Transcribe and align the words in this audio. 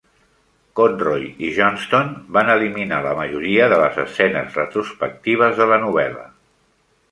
Conroy 0.77 1.27
i 1.47 1.51
Johnston 1.57 2.09
van 2.37 2.49
eliminar 2.55 3.03
la 3.09 3.13
majoria 3.21 3.69
de 3.75 3.79
les 3.83 4.01
escenes 4.07 4.59
retrospectives 4.63 5.63
de 5.63 5.71
la 5.75 5.81
novel·la. 5.87 6.29